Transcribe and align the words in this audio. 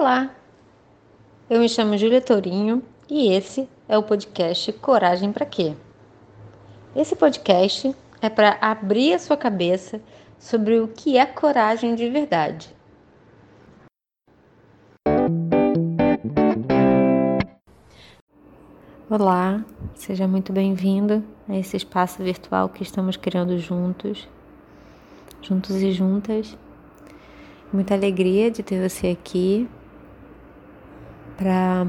Olá, 0.00 0.34
eu 1.50 1.60
me 1.60 1.68
chamo 1.68 1.98
Júlia 1.98 2.22
Tourinho 2.22 2.82
e 3.06 3.34
esse 3.34 3.68
é 3.86 3.98
o 3.98 4.02
podcast 4.02 4.72
Coragem 4.72 5.30
para 5.30 5.44
Quê? 5.44 5.76
Esse 6.96 7.14
podcast 7.14 7.94
é 8.22 8.30
para 8.30 8.56
abrir 8.62 9.12
a 9.12 9.18
sua 9.18 9.36
cabeça 9.36 10.00
sobre 10.38 10.80
o 10.80 10.88
que 10.88 11.18
é 11.18 11.26
coragem 11.26 11.94
de 11.94 12.08
verdade. 12.08 12.74
Olá, 19.10 19.62
seja 19.94 20.26
muito 20.26 20.50
bem-vindo 20.50 21.22
a 21.46 21.58
esse 21.58 21.76
espaço 21.76 22.22
virtual 22.22 22.70
que 22.70 22.82
estamos 22.82 23.18
criando 23.18 23.58
juntos, 23.58 24.26
juntos 25.42 25.76
e 25.82 25.92
juntas. 25.92 26.56
Muita 27.70 27.92
alegria 27.92 28.50
de 28.50 28.62
ter 28.62 28.88
você 28.88 29.08
aqui 29.08 29.68
para 31.40 31.86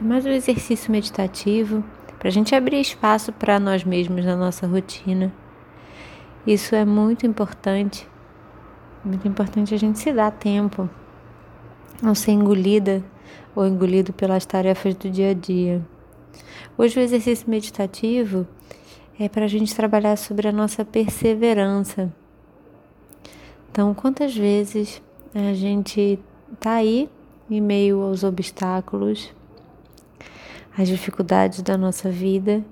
mais 0.00 0.24
um 0.24 0.30
exercício 0.30 0.90
meditativo, 0.90 1.84
para 2.18 2.28
a 2.28 2.32
gente 2.32 2.54
abrir 2.54 2.80
espaço 2.80 3.30
para 3.30 3.60
nós 3.60 3.84
mesmos 3.84 4.24
na 4.24 4.34
nossa 4.34 4.66
rotina. 4.66 5.30
Isso 6.46 6.74
é 6.74 6.82
muito 6.82 7.26
importante, 7.26 8.08
muito 9.04 9.28
importante 9.28 9.74
a 9.74 9.76
gente 9.76 9.98
se 9.98 10.10
dar 10.14 10.30
tempo, 10.30 10.88
não 12.02 12.14
ser 12.14 12.30
engolida 12.30 13.04
ou 13.54 13.66
engolido 13.66 14.14
pelas 14.14 14.46
tarefas 14.46 14.94
do 14.94 15.10
dia 15.10 15.32
a 15.32 15.34
dia. 15.34 15.82
Hoje 16.78 16.98
o 16.98 17.02
exercício 17.02 17.50
meditativo 17.50 18.46
é 19.20 19.28
para 19.28 19.44
a 19.44 19.48
gente 19.48 19.76
trabalhar 19.76 20.16
sobre 20.16 20.48
a 20.48 20.52
nossa 20.52 20.86
perseverança. 20.86 22.10
Então, 23.70 23.92
quantas 23.92 24.34
vezes 24.34 25.02
a 25.34 25.52
gente 25.52 26.18
está 26.50 26.76
aí 26.76 27.10
em 27.54 27.60
meio 27.60 28.02
aos 28.02 28.24
obstáculos, 28.24 29.32
às 30.76 30.88
dificuldades 30.88 31.62
da 31.62 31.76
nossa 31.76 32.10
vida 32.10 32.64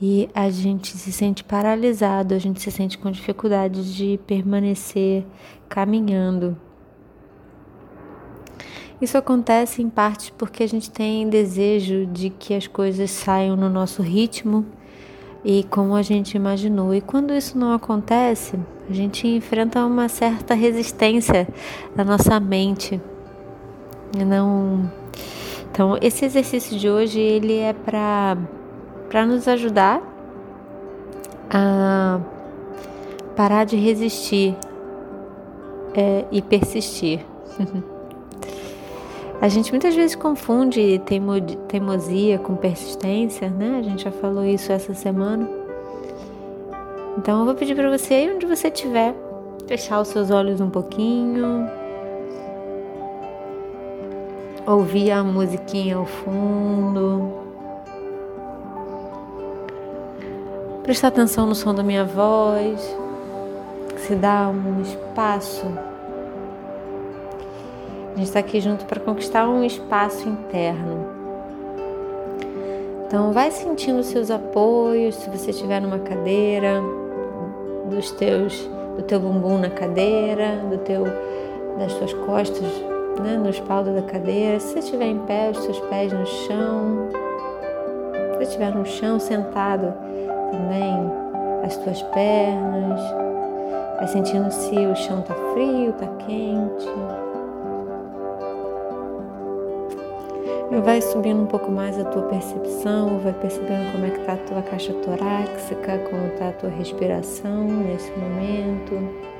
e 0.00 0.30
a 0.32 0.48
gente 0.48 0.96
se 0.96 1.12
sente 1.12 1.42
paralisado, 1.42 2.32
a 2.32 2.38
gente 2.38 2.60
se 2.60 2.70
sente 2.70 2.96
com 2.96 3.10
dificuldade 3.10 3.94
de 3.94 4.18
permanecer 4.26 5.26
caminhando. 5.68 6.56
Isso 9.00 9.18
acontece 9.18 9.82
em 9.82 9.88
parte 9.88 10.32
porque 10.32 10.62
a 10.62 10.68
gente 10.68 10.90
tem 10.90 11.28
desejo 11.28 12.06
de 12.06 12.30
que 12.30 12.54
as 12.54 12.66
coisas 12.66 13.10
saiam 13.10 13.56
no 13.56 13.68
nosso 13.68 14.02
ritmo 14.02 14.64
e 15.44 15.64
como 15.64 15.94
a 15.94 16.02
gente 16.02 16.36
imaginou. 16.36 16.94
E 16.94 17.00
quando 17.00 17.34
isso 17.34 17.58
não 17.58 17.72
acontece, 17.72 18.58
a 18.88 18.92
gente 18.92 19.26
enfrenta 19.26 19.84
uma 19.84 20.08
certa 20.08 20.54
resistência 20.54 21.48
da 21.94 22.04
nossa 22.04 22.38
mente 22.40 23.00
não. 24.16 24.90
Então, 25.70 25.98
esse 26.00 26.24
exercício 26.24 26.78
de 26.78 26.88
hoje 26.88 27.20
ele 27.20 27.58
é 27.58 27.72
para 27.72 28.36
para 29.08 29.24
nos 29.24 29.48
ajudar 29.48 30.02
a 31.50 32.20
parar 33.34 33.64
de 33.64 33.76
resistir 33.76 34.54
é, 35.94 36.24
e 36.30 36.42
persistir. 36.42 37.24
A 39.40 39.48
gente 39.48 39.70
muitas 39.70 39.94
vezes 39.94 40.16
confunde 40.16 41.00
teimo, 41.06 41.40
teimosia 41.68 42.38
com 42.40 42.56
persistência, 42.56 43.48
né? 43.48 43.78
A 43.78 43.82
gente 43.82 44.02
já 44.02 44.10
falou 44.10 44.44
isso 44.44 44.72
essa 44.72 44.92
semana. 44.94 45.48
Então 47.16 47.40
eu 47.40 47.44
vou 47.44 47.54
pedir 47.54 47.76
para 47.76 47.88
você, 47.88 48.14
aí 48.14 48.34
onde 48.34 48.46
você 48.46 48.66
estiver, 48.66 49.14
fechar 49.68 50.00
os 50.00 50.08
seus 50.08 50.32
olhos 50.32 50.60
um 50.60 50.68
pouquinho, 50.68 51.70
ouvir 54.74 55.10
a 55.10 55.24
musiquinha 55.24 55.96
ao 55.96 56.04
fundo, 56.04 57.32
prestar 60.82 61.08
atenção 61.08 61.46
no 61.46 61.54
som 61.54 61.74
da 61.74 61.82
minha 61.82 62.04
voz, 62.04 62.78
se 63.96 64.14
dá 64.14 64.48
um 64.48 64.82
espaço. 64.82 65.66
A 68.12 68.16
gente 68.18 68.26
está 68.26 68.40
aqui 68.40 68.60
junto 68.60 68.84
para 68.84 69.00
conquistar 69.00 69.48
um 69.48 69.64
espaço 69.64 70.28
interno. 70.28 71.16
Então, 73.06 73.32
vai 73.32 73.50
sentindo 73.50 74.02
seus 74.02 74.30
apoios, 74.30 75.14
se 75.14 75.30
você 75.30 75.50
estiver 75.50 75.80
numa 75.80 75.98
cadeira, 76.00 76.82
dos 77.88 78.10
teus, 78.10 78.68
do 78.96 79.02
teu 79.02 79.18
bumbum 79.18 79.56
na 79.56 79.70
cadeira, 79.70 80.56
do 80.68 80.76
teu, 80.76 81.04
das 81.78 81.94
tuas 81.94 82.12
costas 82.12 82.66
né, 83.22 83.36
no 83.36 83.50
espaldo 83.50 83.92
da 83.92 84.02
cadeira. 84.02 84.58
Se 84.60 84.78
estiver 84.78 85.06
em 85.06 85.18
pé, 85.20 85.50
os 85.50 85.58
seus 85.58 85.80
pés 85.80 86.12
no 86.12 86.26
chão. 86.26 87.08
Se 88.36 88.42
estiver 88.42 88.74
no 88.74 88.86
chão, 88.86 89.18
sentado 89.18 89.92
também, 90.50 90.94
as 91.64 91.76
tuas 91.76 92.02
pernas. 92.02 93.00
Vai 93.96 94.06
sentindo 94.08 94.50
se 94.50 94.74
o 94.74 94.94
chão 94.94 95.20
está 95.20 95.34
frio, 95.52 95.90
está 95.90 96.06
quente. 96.26 96.88
E 100.70 100.80
vai 100.80 101.00
subindo 101.00 101.42
um 101.42 101.46
pouco 101.46 101.70
mais 101.70 101.98
a 101.98 102.04
tua 102.04 102.22
percepção, 102.24 103.18
vai 103.20 103.32
percebendo 103.32 103.90
como 103.90 104.04
é 104.04 104.10
que 104.10 104.20
está 104.20 104.34
a 104.34 104.36
tua 104.36 104.62
caixa 104.62 104.92
torácica, 104.92 105.98
como 106.10 106.26
está 106.26 106.50
a 106.50 106.52
tua 106.52 106.68
respiração 106.68 107.64
nesse 107.64 108.12
momento. 108.12 109.37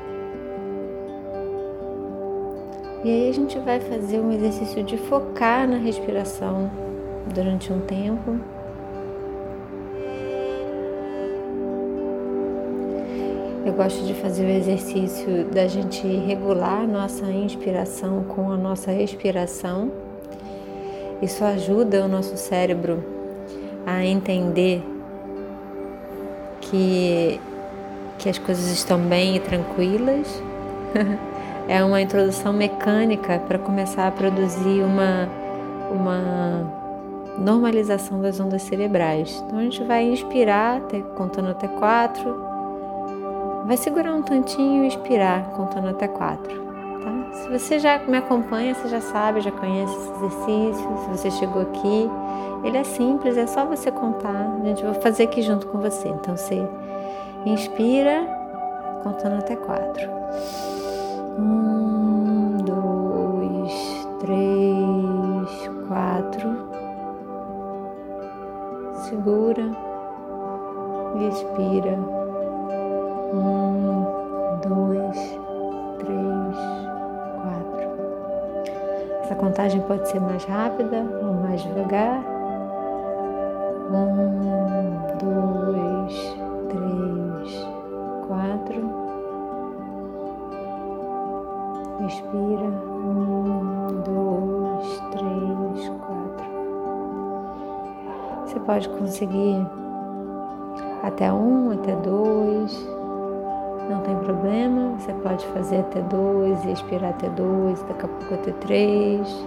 E 3.04 3.10
aí 3.10 3.28
a 3.30 3.32
gente 3.32 3.56
vai 3.60 3.78
fazer 3.78 4.18
um 4.18 4.32
exercício 4.32 4.82
de 4.82 4.96
focar 4.96 5.68
na 5.68 5.76
respiração 5.76 6.68
durante 7.32 7.72
um 7.72 7.80
tempo. 7.80 8.40
Eu 13.64 13.72
gosto 13.74 14.04
de 14.04 14.14
fazer 14.14 14.46
o 14.46 14.48
exercício 14.48 15.44
da 15.44 15.68
gente 15.68 16.04
regular 16.06 16.88
nossa 16.88 17.26
inspiração 17.26 18.24
com 18.24 18.50
a 18.50 18.56
nossa 18.56 18.92
expiração. 18.92 19.92
Isso 21.22 21.44
ajuda 21.44 22.04
o 22.04 22.08
nosso 22.08 22.36
cérebro 22.36 23.04
a 23.86 24.04
entender 24.04 24.82
que, 26.60 27.38
que 28.18 28.28
as 28.28 28.38
coisas 28.38 28.66
estão 28.72 28.98
bem 28.98 29.36
e 29.36 29.40
tranquilas. 29.40 30.42
é 31.68 31.84
uma 31.84 32.00
introdução 32.00 32.52
mecânica 32.52 33.38
para 33.46 33.58
começar 33.58 34.08
a 34.08 34.10
produzir 34.10 34.82
uma, 34.82 35.28
uma 35.90 36.78
normalização 37.38 38.20
das 38.20 38.40
ondas 38.40 38.62
cerebrais. 38.62 39.42
Então 39.46 39.58
a 39.58 39.62
gente 39.62 39.84
vai 39.84 40.04
inspirar, 40.04 40.78
até, 40.78 41.00
contando 41.00 41.50
até 41.50 41.68
quatro, 41.68 42.42
vai 43.66 43.76
segurar 43.76 44.12
um 44.14 44.22
tantinho 44.22 44.84
e 44.84 44.88
expirar, 44.88 45.50
contando 45.50 45.88
até 45.88 46.08
quatro. 46.08 46.58
Tá? 47.02 47.32
Se 47.34 47.48
você 47.50 47.78
já 47.78 47.98
me 47.98 48.16
acompanha, 48.16 48.74
você 48.74 48.88
já 48.88 49.02
sabe, 49.02 49.42
já 49.42 49.52
conhece 49.52 49.94
esse 49.94 50.10
exercício, 50.10 50.98
se 51.04 51.10
você 51.10 51.30
chegou 51.32 51.62
aqui, 51.62 52.10
ele 52.64 52.78
é 52.78 52.84
simples, 52.84 53.36
é 53.36 53.46
só 53.46 53.66
você 53.66 53.90
contar. 53.90 54.58
A 54.62 54.66
gente 54.66 54.82
vai 54.82 54.94
fazer 54.94 55.24
aqui 55.24 55.42
junto 55.42 55.66
com 55.66 55.78
você. 55.78 56.08
Então 56.08 56.34
você 56.34 56.66
inspira, 57.44 58.26
contando 59.02 59.36
até 59.38 59.54
quatro. 59.54 60.08
Um, 61.38 62.56
dois, 62.64 64.08
três, 64.18 65.70
quatro. 65.86 66.68
Segura 69.08 69.62
e 71.16 71.28
expira. 71.28 71.96
Um, 73.32 74.04
dois, 74.68 75.16
três, 75.98 76.56
quatro. 77.42 77.88
Essa 79.22 79.34
contagem 79.36 79.80
pode 79.82 80.08
ser 80.08 80.20
mais 80.20 80.44
rápida 80.44 81.06
ou 81.22 81.34
mais 81.34 81.62
devagar. 81.62 82.37
Pode 98.78 98.88
conseguir 98.90 99.66
até 101.02 101.32
um, 101.32 101.72
até 101.72 101.96
dois. 101.96 102.88
Não 103.90 104.00
tem 104.02 104.14
problema. 104.18 104.92
Você 104.98 105.12
pode 105.14 105.44
fazer 105.48 105.80
até 105.80 106.00
dois 106.02 106.64
expirar 106.64 107.10
até 107.10 107.28
dois, 107.30 107.82
daqui 107.82 108.04
a 108.04 108.08
pouco 108.08 108.34
até 108.34 108.52
três. 108.52 109.46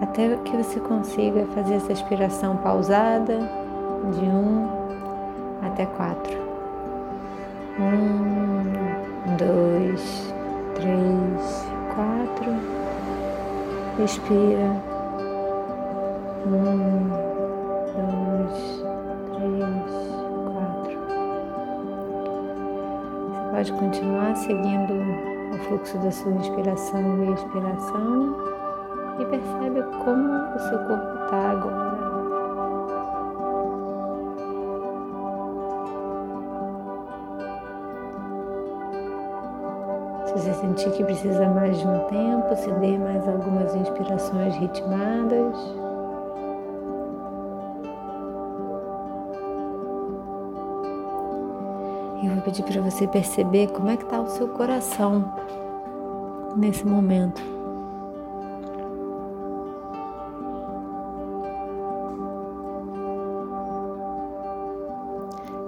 Até 0.00 0.36
que 0.36 0.56
você 0.56 0.80
consiga 0.80 1.44
fazer 1.54 1.74
essa 1.74 1.92
expiração 1.92 2.56
pausada 2.56 3.38
de 4.18 4.24
um 4.24 4.68
até 5.62 5.84
quatro. 5.84 6.38
Um, 7.78 9.36
dois, 9.36 10.32
três, 10.76 11.66
quatro. 11.94 12.54
Respira. 13.98 14.98
Um, 16.46 16.77
fluxo 25.88 25.98
da 25.98 26.10
sua 26.10 26.32
inspiração 26.32 27.24
e 27.24 27.32
expiração 27.32 28.36
e 29.18 29.24
percebe 29.24 29.82
como 30.04 30.32
o 30.54 30.58
seu 30.58 30.78
corpo 30.86 31.24
está 31.24 31.50
agora. 31.50 31.98
Se 40.26 40.32
você 40.34 40.54
sentir 40.54 40.90
que 40.90 41.04
precisa 41.04 41.48
mais 41.48 41.78
de 41.78 41.86
um 41.86 41.98
tempo, 42.06 42.54
se 42.56 42.70
dê 42.72 42.98
mais 42.98 43.26
algumas 43.26 43.74
inspirações 43.74 44.54
ritmadas. 44.56 45.56
Eu 52.22 52.34
vou 52.34 52.42
pedir 52.42 52.62
para 52.64 52.82
você 52.82 53.06
perceber 53.06 53.68
como 53.68 53.88
é 53.88 53.96
que 53.96 54.04
está 54.04 54.20
o 54.20 54.28
seu 54.28 54.48
coração 54.48 55.24
nesse 56.58 56.84
momento. 56.86 57.40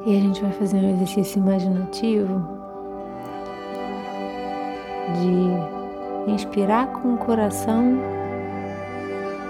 E 0.06 0.16
a 0.16 0.20
gente 0.20 0.42
vai 0.42 0.52
fazer 0.52 0.78
um 0.78 0.90
exercício 0.90 1.38
imaginativo 1.38 2.42
de 5.20 6.32
inspirar 6.32 6.86
com 6.92 7.14
o 7.14 7.18
coração 7.18 7.98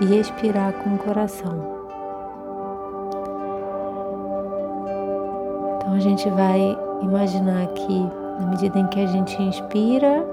e 0.01 0.19
expirar 0.19 0.73
com 0.73 0.95
o 0.95 0.99
coração. 0.99 1.81
Então 5.77 5.95
a 5.95 5.99
gente 6.01 6.29
vai 6.31 6.77
imaginar 7.03 7.67
que 7.69 7.99
na 8.41 8.47
medida 8.47 8.79
em 8.79 8.87
que 8.89 9.01
a 9.01 9.07
gente 9.07 9.41
inspira, 9.43 10.27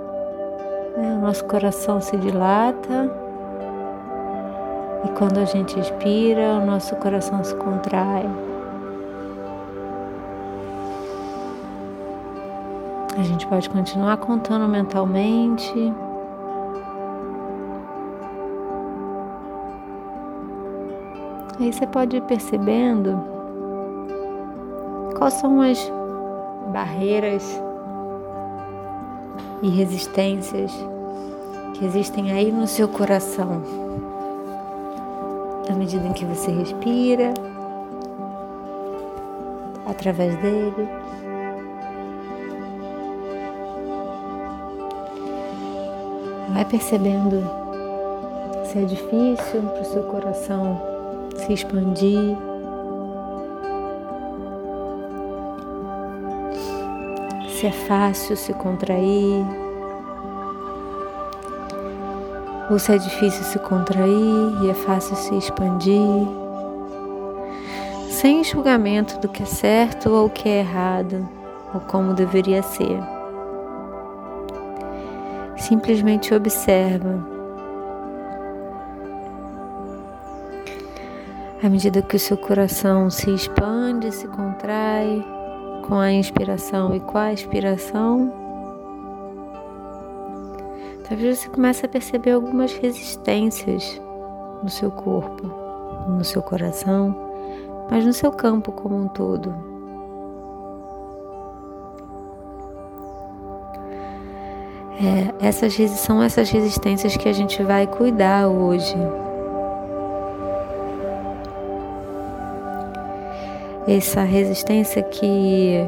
nosso 1.17 1.45
coração 1.45 1.99
se 2.01 2.15
dilata 2.17 3.27
e 5.05 5.09
quando 5.09 5.37
a 5.37 5.45
gente 5.45 5.79
expira, 5.79 6.59
o 6.61 6.65
nosso 6.65 6.95
coração 6.97 7.43
se 7.43 7.55
contrai. 7.55 8.25
A 13.17 13.23
gente 13.23 13.47
pode 13.47 13.69
continuar 13.69 14.17
contando 14.17 14.67
mentalmente. 14.67 15.93
Aí 21.59 21.71
você 21.71 21.87
pode 21.87 22.17
ir 22.17 22.21
percebendo 22.23 23.19
quais 25.17 25.33
são 25.35 25.61
as 25.61 25.91
barreiras 26.71 27.63
e 29.63 29.69
resistências 29.69 30.71
que 31.77 31.85
existem 31.85 32.31
aí 32.31 32.51
no 32.51 32.67
seu 32.67 32.87
coração. 32.87 33.61
À 35.69 35.73
medida 35.73 36.07
em 36.07 36.13
que 36.13 36.25
você 36.25 36.51
respira, 36.51 37.33
através 39.85 40.35
dele. 40.37 40.89
Vai 46.49 46.65
percebendo 46.65 47.43
se 48.65 48.79
é 48.79 48.85
difícil 48.85 49.61
para 49.61 49.81
o 49.81 49.85
seu 49.85 50.03
coração 50.03 50.81
se 51.35 51.53
expandir. 51.53 52.35
Se 57.49 57.67
é 57.67 57.71
fácil 57.71 58.35
se 58.35 58.53
contrair. 58.53 59.66
Ou 62.69 62.77
se 62.77 62.91
é 62.91 62.97
difícil 62.97 63.43
se 63.43 63.59
contrair 63.59 64.63
e 64.63 64.69
é 64.69 64.73
fácil 64.73 65.15
se 65.15 65.35
expandir. 65.35 66.27
Sem 68.09 68.43
julgamento 68.43 69.19
do 69.19 69.29
que 69.29 69.43
é 69.43 69.45
certo 69.45 70.09
ou 70.09 70.25
o 70.25 70.29
que 70.29 70.49
é 70.49 70.59
errado, 70.59 71.27
ou 71.73 71.79
como 71.81 72.13
deveria 72.13 72.61
ser. 72.61 72.99
Simplesmente 75.55 76.33
observa. 76.33 77.37
À 81.63 81.69
medida 81.69 82.01
que 82.01 82.15
o 82.15 82.19
seu 82.19 82.37
coração 82.37 83.09
se 83.09 83.31
expande, 83.31 84.11
se 84.11 84.27
contrai 84.27 85.25
com 85.87 85.95
a 85.95 86.11
inspiração 86.11 86.93
e 86.95 86.99
com 86.99 87.17
a 87.17 87.33
expiração, 87.33 88.46
talvez 91.07 91.39
você 91.39 91.49
comece 91.49 91.85
a 91.85 91.89
perceber 91.89 92.31
algumas 92.31 92.73
resistências 92.73 94.01
no 94.61 94.69
seu 94.69 94.91
corpo, 94.91 95.47
no 96.07 96.23
seu 96.23 96.41
coração, 96.41 97.15
mas 97.89 98.05
no 98.05 98.13
seu 98.13 98.31
campo 98.31 98.71
como 98.71 98.95
um 98.95 99.07
todo. 99.07 99.53
É, 104.99 105.47
essas 105.47 105.75
são 105.91 106.23
essas 106.23 106.49
resistências 106.49 107.15
que 107.15 107.29
a 107.29 107.33
gente 107.33 107.61
vai 107.61 107.85
cuidar 107.85 108.47
hoje. 108.47 108.95
Essa 113.87 114.21
resistência 114.23 115.01
que 115.03 115.87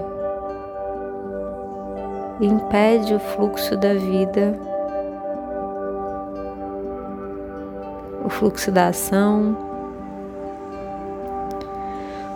impede 2.40 3.14
o 3.14 3.20
fluxo 3.20 3.76
da 3.76 3.94
vida, 3.96 4.58
o 8.30 8.32
fluxo 8.32 8.72
da 8.72 8.90
ação, 8.90 9.58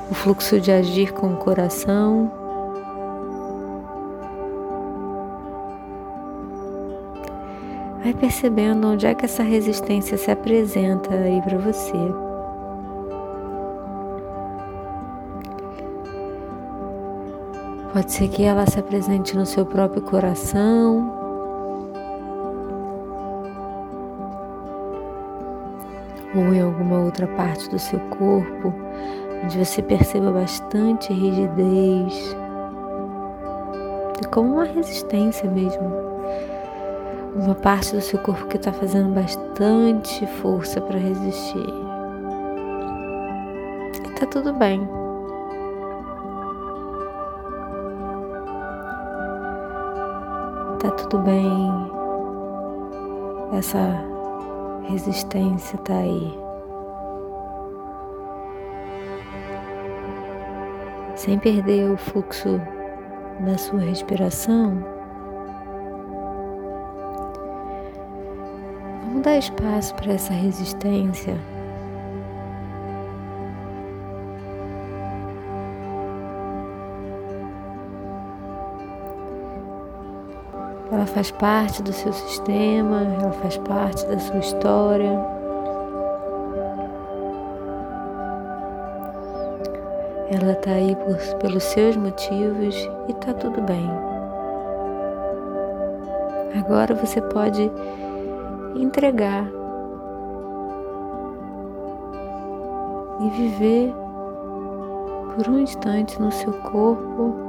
o 0.10 0.14
fluxo 0.16 0.60
de 0.60 0.72
agir 0.72 1.14
com 1.14 1.28
o 1.28 1.38
coração. 1.38 2.32
Vai 8.04 8.12
percebendo 8.16 8.88
onde 8.88 9.06
é 9.06 9.14
que 9.14 9.26
essa 9.26 9.44
resistência 9.44 10.18
se 10.18 10.32
apresenta 10.32 11.14
aí 11.14 11.40
para 11.44 11.60
você. 11.60 11.94
Pode 17.94 18.12
ser 18.12 18.30
que 18.30 18.42
ela 18.42 18.66
se 18.66 18.80
apresente 18.80 19.38
no 19.38 19.46
seu 19.46 19.64
próprio 19.64 20.02
coração. 20.02 21.23
Ou 26.36 26.54
em 26.54 26.62
alguma 26.62 27.00
outra 27.00 27.28
parte 27.28 27.70
do 27.70 27.78
seu 27.78 28.00
corpo, 28.00 28.74
onde 29.44 29.64
você 29.64 29.82
perceba 29.82 30.32
bastante 30.32 31.14
rigidez, 31.14 32.36
como 34.32 34.54
uma 34.54 34.64
resistência 34.64 35.50
mesmo 35.50 36.04
uma 37.36 37.56
parte 37.56 37.96
do 37.96 38.02
seu 38.02 38.20
corpo 38.20 38.48
que 38.48 38.58
está 38.58 38.72
fazendo 38.72 39.14
bastante 39.14 40.26
força 40.42 40.80
para 40.80 40.98
resistir. 40.98 41.66
E 44.06 44.10
tá 44.20 44.26
tudo 44.28 44.54
bem. 44.54 44.88
Tá 50.80 50.92
tudo 50.92 51.18
bem. 51.20 51.72
Essa 53.58 54.13
resistência 54.90 55.78
tá 55.80 55.94
aí. 55.94 56.38
Sem 61.16 61.40
perder 61.40 61.92
o 61.92 61.98
fluxo 61.98 62.60
da 63.40 63.58
sua 63.58 63.80
respiração, 63.80 64.84
dar 69.24 69.38
espaço 69.38 69.96
para 69.96 70.14
essa 70.14 70.34
resistência. 70.34 71.53
ela 81.04 81.12
faz 81.12 81.32
parte 81.32 81.84
do 81.84 81.92
seu 81.92 82.14
sistema, 82.14 83.02
ela 83.20 83.32
faz 83.34 83.58
parte 83.58 84.06
da 84.06 84.18
sua 84.20 84.38
história. 84.38 85.20
Ela 90.32 90.54
está 90.54 90.72
aí 90.72 90.96
por, 90.96 91.18
pelos 91.40 91.64
seus 91.64 91.98
motivos 91.98 92.90
e 93.10 93.12
está 93.12 93.34
tudo 93.34 93.62
bem. 93.64 93.90
Agora 96.58 96.96
você 96.96 97.22
pode 97.22 97.70
entregar 98.76 99.46
e 103.20 103.30
viver 103.30 103.94
por 105.36 105.50
um 105.50 105.60
instante 105.60 106.22
no 106.22 106.32
seu 106.32 106.54
corpo 106.54 107.43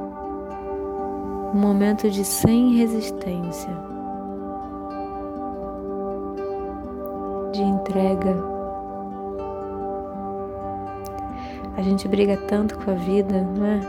um 1.54 1.58
momento 1.58 2.10
de 2.10 2.24
sem 2.24 2.74
resistência, 2.74 3.70
de 7.52 7.62
entrega. 7.62 8.34
A 11.76 11.82
gente 11.82 12.08
briga 12.08 12.36
tanto 12.48 12.76
com 12.78 12.90
a 12.90 12.94
vida, 12.94 13.40
não 13.40 13.66
é? 13.66 13.80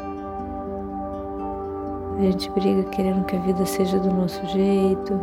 A 2.19 2.21
gente 2.21 2.51
briga 2.51 2.83
querendo 2.91 3.25
que 3.25 3.35
a 3.35 3.39
vida 3.39 3.65
seja 3.65 3.97
do 3.99 4.13
nosso 4.13 4.45
jeito. 4.45 5.19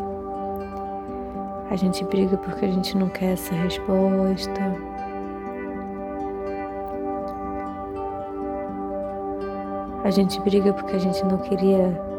A 1.71 1.77
gente 1.77 2.05
briga 2.05 2.37
porque 2.37 2.65
a 2.65 2.71
gente 2.71 2.99
não 2.99 3.09
quer 3.09 3.35
essa 3.35 3.55
resposta. 3.55 4.61
A 10.03 10.11
gente 10.11 10.41
briga 10.41 10.73
porque 10.73 10.97
a 10.97 10.99
gente 10.99 11.25
não 11.25 11.39
queria 11.39 12.12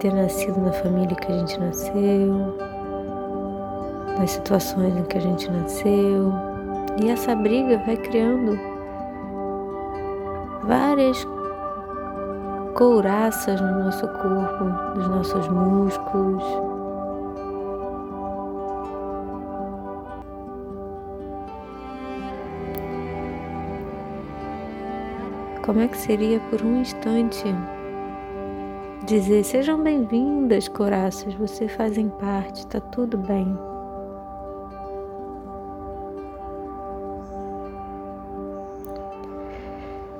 ter 0.00 0.14
nascido 0.14 0.58
na 0.58 0.72
família 0.72 1.14
que 1.14 1.30
a 1.30 1.38
gente 1.38 1.60
nasceu, 1.60 2.56
nas 4.18 4.30
situações 4.30 4.96
em 4.96 5.02
que 5.04 5.18
a 5.18 5.20
gente 5.20 5.50
nasceu. 5.50 6.32
E 7.02 7.10
essa 7.10 7.34
briga 7.34 7.76
vai 7.84 7.98
criando 7.98 8.58
várias 10.64 11.26
couraças 12.74 13.60
no 13.60 13.84
nosso 13.84 14.08
corpo, 14.08 14.64
nos 14.96 15.08
nossos 15.08 15.48
músculos. 15.48 16.44
Como 25.62 25.80
é 25.80 25.88
que 25.88 25.96
seria 25.98 26.40
por 26.48 26.62
um 26.62 26.80
instante 26.80 27.54
dizer: 29.10 29.42
sejam 29.42 29.82
bem-vindas, 29.82 30.68
coraças, 30.68 31.34
vocês 31.34 31.72
fazem 31.72 32.08
parte, 32.08 32.64
tá 32.68 32.80
tudo 32.80 33.18
bem. 33.18 33.58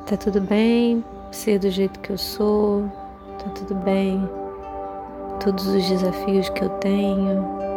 Tá 0.07 0.17
tudo 0.17 0.41
bem, 0.41 1.05
ser 1.31 1.61
do 1.61 1.71
jeito 1.71 2.01
que 2.01 2.11
eu 2.11 2.19
sou, 2.19 2.83
tá 3.39 3.49
tudo 3.51 3.77
bem, 3.77 4.29
todos 5.39 5.69
os 5.69 5.89
desafios 5.89 6.49
que 6.49 6.65
eu 6.65 6.69
tenho. 6.81 7.70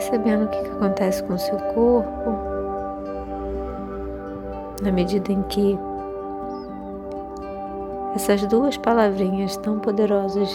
Percebendo 0.00 0.46
o 0.46 0.48
que, 0.48 0.62
que 0.62 0.70
acontece 0.70 1.22
com 1.24 1.34
o 1.34 1.38
seu 1.38 1.58
corpo 1.74 2.30
na 4.82 4.90
medida 4.90 5.30
em 5.30 5.42
que 5.42 5.78
essas 8.14 8.46
duas 8.46 8.78
palavrinhas 8.78 9.58
tão 9.58 9.78
poderosas 9.78 10.50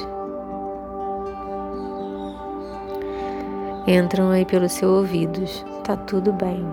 entram 3.85 4.31
aí 4.31 4.43
pelos 4.45 4.71
seus 4.71 4.91
ouvidos. 4.91 5.63
Tá 5.83 5.95
tudo 5.95 6.33
bem. 6.33 6.65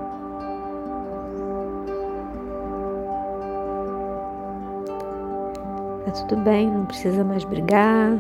Tá 6.07 6.13
tudo 6.27 6.37
bem, 6.43 6.71
não 6.71 6.87
precisa 6.87 7.23
mais 7.23 7.45
brigar. 7.45 8.17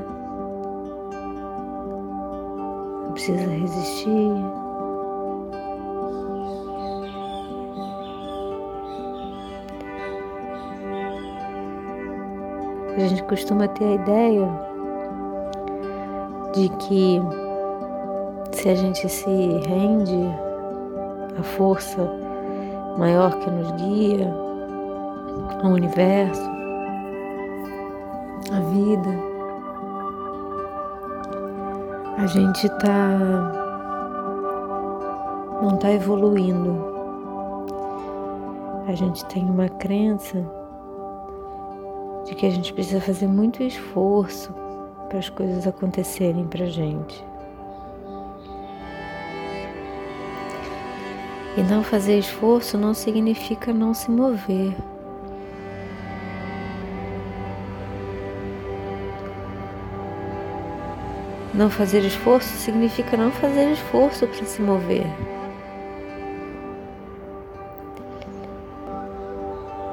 Não 3.12 3.14
precisa 3.14 3.46
resistir. 3.46 4.30
A 12.96 12.98
gente 13.00 13.22
costuma 13.24 13.68
ter 13.68 13.84
a 13.84 13.92
ideia 13.92 14.48
de 16.54 16.70
que 16.70 17.20
se 18.52 18.70
a 18.70 18.74
gente 18.74 19.06
se 19.06 19.28
rende 19.66 20.34
à 21.38 21.42
força 21.42 22.00
maior 22.96 23.38
que 23.40 23.50
nos 23.50 23.72
guia, 23.72 24.34
ao 25.62 25.72
universo, 25.72 26.50
à 28.50 28.60
vida, 28.70 29.31
a 32.22 32.26
gente 32.28 32.68
tá 32.78 33.18
não 35.60 35.74
está 35.74 35.90
evoluindo. 35.90 36.92
A 38.86 38.94
gente 38.94 39.24
tem 39.24 39.42
uma 39.42 39.68
crença 39.68 40.38
de 42.24 42.36
que 42.36 42.46
a 42.46 42.50
gente 42.50 42.72
precisa 42.72 43.00
fazer 43.00 43.26
muito 43.26 43.60
esforço 43.64 44.54
para 45.08 45.18
as 45.18 45.28
coisas 45.30 45.66
acontecerem 45.66 46.46
para 46.46 46.66
gente. 46.66 47.24
E 51.56 51.62
não 51.62 51.82
fazer 51.82 52.20
esforço 52.20 52.78
não 52.78 52.94
significa 52.94 53.72
não 53.72 53.92
se 53.92 54.08
mover. 54.08 54.76
Não 61.62 61.70
fazer 61.70 62.00
esforço 62.00 62.48
significa 62.56 63.16
não 63.16 63.30
fazer 63.30 63.70
esforço 63.70 64.26
para 64.26 64.44
se 64.44 64.60
mover. 64.60 65.06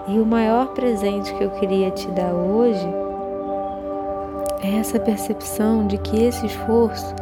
E 0.08 0.18
o 0.18 0.26
maior 0.26 0.70
presente 0.70 1.32
que 1.36 1.44
eu 1.44 1.52
queria 1.52 1.92
te 1.92 2.08
dar 2.08 2.34
hoje 2.34 2.88
é 4.64 4.80
essa 4.80 5.00
percepção 5.00 5.86
de 5.86 6.00
que 6.00 6.24
esse 6.24 6.48
esforço 6.48 7.14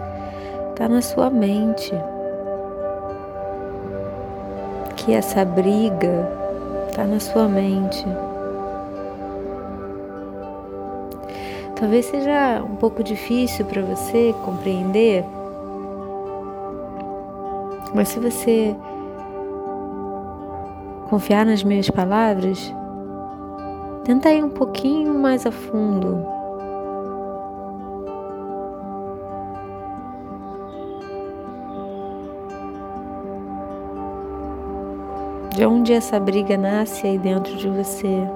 está 0.70 0.88
na 0.88 1.02
sua 1.02 1.30
mente 1.30 1.94
que 4.96 5.14
essa 5.14 5.44
briga 5.44 6.26
está 6.90 7.04
na 7.04 7.20
sua 7.20 7.50
mente. 7.50 8.06
Talvez 11.80 12.06
seja 12.06 12.64
um 12.64 12.76
pouco 12.76 13.04
difícil 13.04 13.66
para 13.66 13.82
você 13.82 14.34
compreender, 14.44 15.24
mas 17.94 18.10
se 18.10 18.20
você 18.20 18.76
confiar 21.10 21.46
nas 21.46 21.64
minhas 21.64 21.90
palavras, 21.90 22.74
tenta 24.04 24.32
ir 24.32 24.44
um 24.44 24.50
pouquinho 24.50 25.14
mais 25.14 25.46
a 25.46 25.52
fundo 25.52 26.38
De 35.58 35.66
onde 35.66 35.92
essa 35.92 36.20
briga 36.20 36.56
nasce 36.56 37.08
aí 37.08 37.18
dentro 37.18 37.58
de 37.58 37.68
você? 37.68 38.28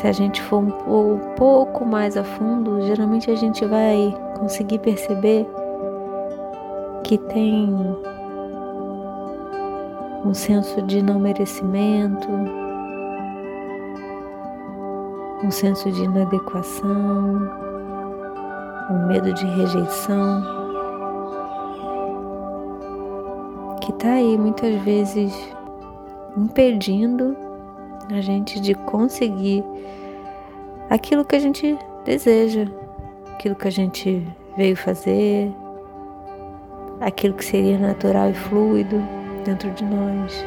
Se 0.00 0.06
a 0.06 0.12
gente 0.12 0.40
for 0.40 0.60
um 0.60 1.18
pouco 1.36 1.84
mais 1.84 2.16
a 2.16 2.24
fundo, 2.24 2.80
geralmente 2.80 3.30
a 3.30 3.34
gente 3.34 3.62
vai 3.66 4.16
conseguir 4.38 4.78
perceber 4.78 5.46
que 7.04 7.18
tem 7.18 7.68
um 10.24 10.32
senso 10.32 10.80
de 10.80 11.02
não 11.02 11.20
merecimento, 11.20 12.30
um 15.44 15.50
senso 15.50 15.92
de 15.92 16.02
inadequação 16.04 17.50
um 18.90 19.06
medo 19.06 19.34
de 19.34 19.44
rejeição, 19.44 20.42
que 23.82 23.92
está 23.92 24.14
aí 24.14 24.38
muitas 24.38 24.74
vezes 24.82 25.54
impedindo 26.38 27.36
a 28.14 28.20
gente 28.20 28.60
de 28.60 28.74
conseguir 28.74 29.64
aquilo 30.88 31.24
que 31.24 31.36
a 31.36 31.40
gente 31.40 31.78
deseja, 32.04 32.66
aquilo 33.32 33.54
que 33.54 33.68
a 33.68 33.72
gente 33.72 34.26
veio 34.56 34.76
fazer, 34.76 35.52
aquilo 37.00 37.34
que 37.34 37.44
seria 37.44 37.78
natural 37.78 38.30
e 38.30 38.34
fluido 38.34 39.02
dentro 39.44 39.70
de 39.70 39.84
nós. 39.84 40.44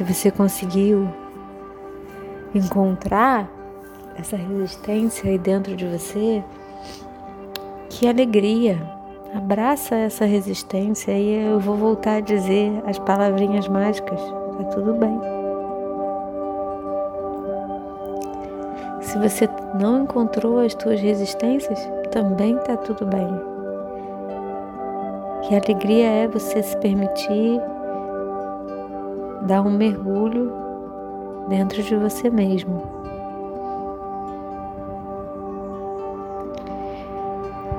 se 0.00 0.04
você 0.04 0.30
conseguiu 0.30 1.12
encontrar 2.54 3.50
essa 4.16 4.34
resistência 4.34 5.28
aí 5.28 5.36
dentro 5.36 5.76
de 5.76 5.86
você, 5.86 6.42
Que 8.00 8.08
alegria! 8.08 8.80
Abraça 9.36 9.94
essa 9.94 10.24
resistência 10.24 11.12
e 11.12 11.34
eu 11.34 11.60
vou 11.60 11.76
voltar 11.76 12.14
a 12.14 12.20
dizer 12.20 12.72
as 12.86 12.98
palavrinhas 12.98 13.68
mágicas. 13.68 14.18
Tá 14.56 14.64
tudo 14.72 14.94
bem. 14.94 15.20
Se 19.02 19.18
você 19.18 19.46
não 19.78 20.04
encontrou 20.04 20.60
as 20.60 20.74
tuas 20.74 20.98
resistências, 20.98 21.78
também 22.10 22.56
tá 22.60 22.74
tudo 22.78 23.04
bem. 23.04 23.28
Que 25.42 25.54
alegria 25.54 26.06
é 26.06 26.26
você 26.26 26.62
se 26.62 26.78
permitir 26.78 27.60
dar 29.42 29.60
um 29.60 29.70
mergulho 29.70 30.50
dentro 31.50 31.82
de 31.82 31.94
você 31.96 32.30
mesmo. 32.30 32.82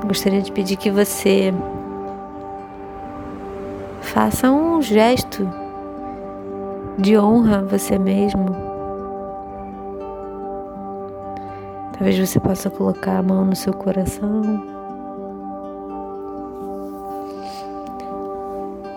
Gostaria 0.06 0.42
de 0.42 0.52
pedir 0.52 0.76
que 0.78 0.92
você 0.92 1.54
faça 4.02 4.52
um 4.52 4.82
gesto 4.82 5.48
de 6.98 7.18
honra 7.18 7.60
a 7.60 7.62
você 7.62 7.98
mesmo. 7.98 8.46
Talvez 11.94 12.18
você 12.18 12.40
possa 12.40 12.70
colocar 12.70 13.20
a 13.20 13.24
mão 13.24 13.46
no 13.46 13.56
seu 13.56 13.74
coração. 13.74 14.42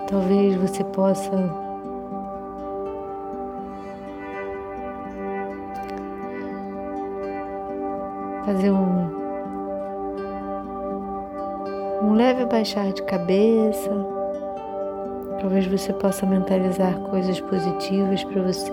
Talvez 0.09 0.57
você 0.57 0.83
possa 0.85 1.31
fazer 8.45 8.71
um, 8.71 9.14
um 12.15 12.17
leve 12.17 12.47
baixar 12.47 12.93
de 12.93 13.03
cabeça. 13.03 13.91
Talvez 15.41 15.67
você 15.67 15.93
possa 15.95 16.25
mentalizar 16.25 16.95
coisas 17.11 17.41
positivas 17.41 18.23
para 18.23 18.41
você. 18.41 18.71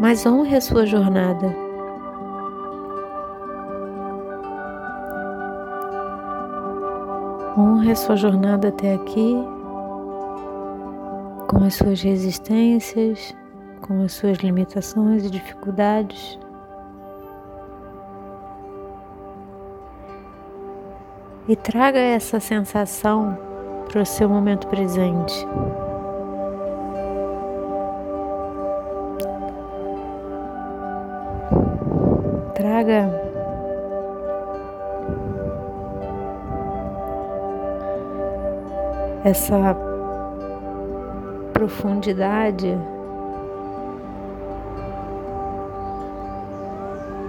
Mas 0.00 0.26
honre 0.26 0.56
a 0.56 0.60
sua 0.60 0.84
jornada. 0.84 1.54
Honre 7.56 7.92
a 7.92 7.96
sua 7.96 8.16
jornada 8.16 8.68
até 8.68 8.94
aqui, 8.94 9.36
com 11.48 11.64
as 11.64 11.74
suas 11.74 12.02
resistências, 12.02 13.36
com 13.82 14.02
as 14.02 14.12
suas 14.12 14.38
limitações 14.38 15.24
e 15.24 15.30
dificuldades. 15.30 16.38
E 21.48 21.56
traga 21.56 21.98
essa 21.98 22.38
sensação 22.38 23.38
para 23.88 24.02
o 24.02 24.04
seu 24.04 24.28
momento 24.28 24.66
presente. 24.66 25.46
Traga 32.54 33.10
essa 39.24 39.74
profundidade 41.54 42.76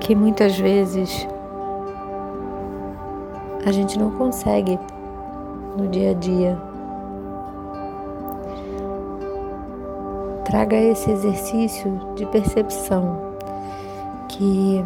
que 0.01 0.13
muitas 0.13 0.59
vezes 0.59 1.25
a 3.69 3.71
gente 3.71 3.99
não 3.99 4.11
consegue 4.11 4.79
no 5.77 5.87
dia 5.87 6.11
a 6.11 6.13
dia. 6.13 6.57
Traga 10.45 10.75
esse 10.75 11.11
exercício 11.11 11.99
de 12.15 12.25
percepção 12.25 13.35
que 14.27 14.83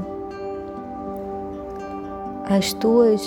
as 2.50 2.74
tuas 2.74 3.22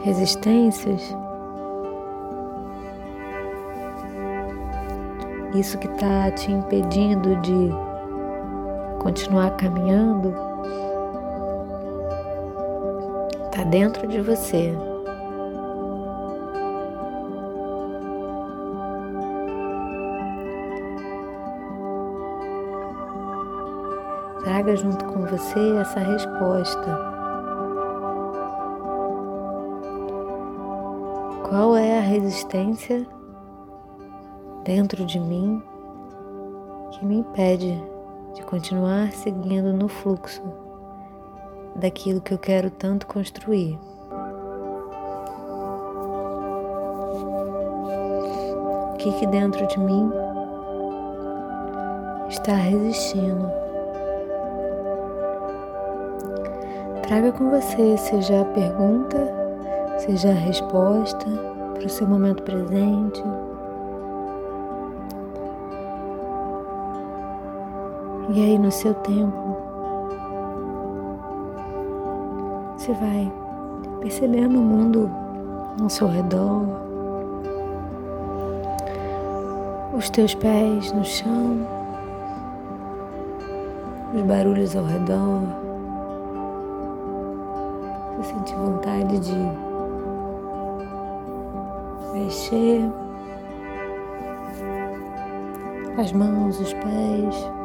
resistências 0.00 1.16
isso 5.54 5.78
que 5.78 5.86
está 5.88 6.30
te 6.30 6.52
impedindo 6.52 7.34
de 7.36 7.70
continuar 9.02 9.56
caminhando, 9.56 10.47
dentro 13.68 14.06
de 14.08 14.20
você. 14.20 14.74
Traga 24.42 24.76
junto 24.76 25.04
com 25.04 25.26
você 25.26 25.76
essa 25.80 26.00
resposta. 26.00 26.98
Qual 31.48 31.76
é 31.76 31.98
a 31.98 32.02
resistência 32.02 33.06
dentro 34.64 35.04
de 35.04 35.18
mim 35.18 35.62
que 36.92 37.04
me 37.04 37.18
impede 37.18 37.82
de 38.34 38.42
continuar 38.42 39.12
seguindo 39.12 39.72
no 39.72 39.88
fluxo 39.88 40.67
daquilo 41.78 42.20
que 42.20 42.32
eu 42.32 42.38
quero 42.38 42.70
tanto 42.70 43.06
construir. 43.06 43.78
O 48.92 48.96
que, 48.98 49.12
que 49.12 49.26
dentro 49.28 49.66
de 49.68 49.78
mim 49.78 50.10
está 52.28 52.54
resistindo? 52.54 53.50
Traga 57.02 57.32
com 57.32 57.48
você, 57.48 57.96
seja 57.96 58.42
a 58.42 58.44
pergunta, 58.44 59.16
seja 59.98 60.28
a 60.28 60.34
resposta 60.34 61.24
para 61.74 61.86
o 61.86 61.88
seu 61.88 62.06
momento 62.06 62.42
presente. 62.42 63.22
E 68.30 68.42
aí, 68.42 68.58
no 68.58 68.70
seu 68.70 68.92
tempo, 68.92 69.47
você 72.88 72.94
vai 72.94 73.32
percebendo 74.00 74.58
o 74.58 74.62
mundo 74.62 75.10
ao 75.78 75.90
seu 75.90 76.08
redor, 76.08 76.64
os 79.94 80.08
teus 80.08 80.34
pés 80.34 80.90
no 80.92 81.04
chão, 81.04 81.66
os 84.14 84.22
barulhos 84.22 84.74
ao 84.74 84.84
redor. 84.84 85.42
Você 88.16 88.32
sente 88.32 88.54
vontade 88.54 89.18
de 89.18 89.36
mexer 92.14 92.90
as 95.98 96.10
mãos, 96.12 96.58
os 96.58 96.72
pés. 96.72 97.58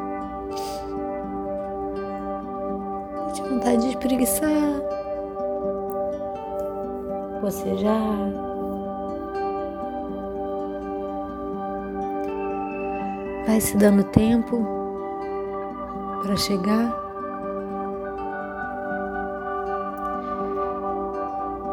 vontade 3.48 3.82
de 3.82 3.88
espreguiçar, 3.88 4.93
bocejar. 7.44 8.32
Vai 13.46 13.60
se 13.60 13.76
dando 13.76 14.02
tempo 14.04 14.66
para 16.22 16.36
chegar. 16.36 17.04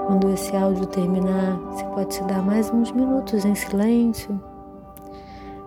Quando 0.08 0.30
esse 0.32 0.54
áudio 0.58 0.86
terminar, 0.88 1.58
você 1.72 1.86
pode 1.86 2.14
se 2.16 2.24
dar 2.26 2.42
mais 2.42 2.70
uns 2.70 2.92
minutos 2.92 3.46
em 3.46 3.56
silêncio, 3.56 4.38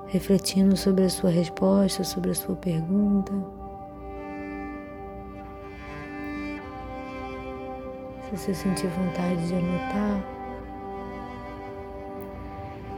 refletindo 0.08 0.76
sobre 0.76 1.04
a 1.04 1.08
sua 1.08 1.30
resposta, 1.30 2.04
sobre 2.04 2.32
a 2.32 2.34
sua 2.34 2.54
pergunta. 2.56 3.32
Você 8.36 8.52
sentir 8.52 8.88
vontade 8.88 9.46
de 9.46 9.54
anotar, 9.54 10.20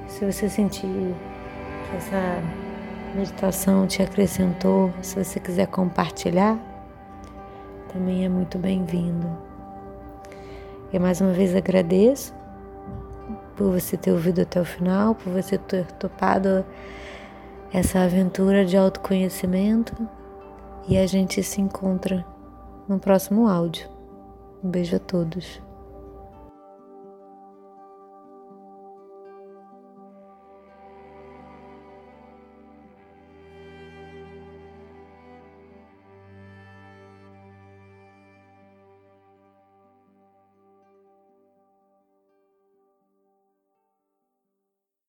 se 0.08 0.24
você 0.24 0.48
sentir 0.48 0.86
que 0.86 1.96
essa 1.96 2.42
meditação 3.14 3.86
te 3.86 4.02
acrescentou, 4.02 4.90
se 5.02 5.22
você 5.22 5.38
quiser 5.38 5.66
compartilhar, 5.66 6.58
também 7.92 8.24
é 8.24 8.28
muito 8.28 8.58
bem-vindo. 8.58 9.26
E 10.90 10.98
mais 10.98 11.20
uma 11.20 11.32
vez 11.32 11.54
agradeço 11.54 12.34
por 13.56 13.72
você 13.72 13.96
ter 13.96 14.12
ouvido 14.12 14.40
até 14.40 14.58
o 14.58 14.64
final, 14.64 15.14
por 15.14 15.32
você 15.32 15.58
ter 15.58 15.84
topado 15.92 16.64
essa 17.72 18.00
aventura 18.00 18.64
de 18.64 18.76
autoconhecimento 18.76 19.94
e 20.88 20.96
a 20.96 21.06
gente 21.06 21.42
se 21.42 21.60
encontra 21.60 22.24
no 22.88 22.98
próximo 22.98 23.48
áudio. 23.48 23.95
Um 24.62 24.70
beijo 24.70 24.96
a 24.96 24.98
todos. 24.98 25.60